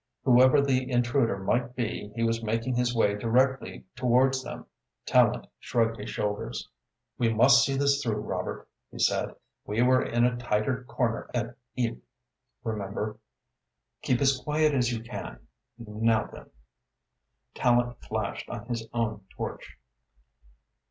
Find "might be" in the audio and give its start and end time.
1.37-2.11